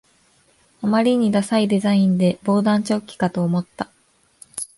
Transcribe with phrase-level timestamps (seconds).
[0.81, 3.91] あまりにダサいデザインで防弾チョッキかと思った